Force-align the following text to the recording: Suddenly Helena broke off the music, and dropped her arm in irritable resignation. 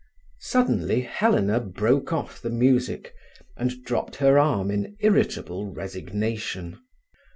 Suddenly 0.39 1.01
Helena 1.01 1.59
broke 1.59 2.11
off 2.11 2.41
the 2.41 2.49
music, 2.49 3.13
and 3.55 3.83
dropped 3.85 4.15
her 4.15 4.39
arm 4.39 4.71
in 4.71 4.97
irritable 5.01 5.71
resignation. 5.71 6.79